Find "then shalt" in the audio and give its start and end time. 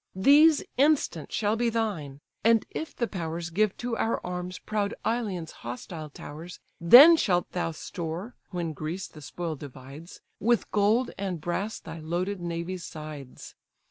6.79-7.51